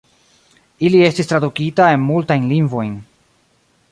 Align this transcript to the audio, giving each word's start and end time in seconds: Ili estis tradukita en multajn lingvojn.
Ili 0.87 1.01
estis 1.07 1.29
tradukita 1.33 1.91
en 1.97 2.03
multajn 2.07 2.49
lingvojn. 2.55 2.99